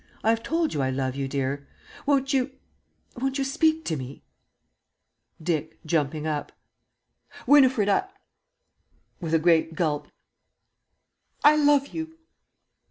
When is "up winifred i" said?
6.25-8.09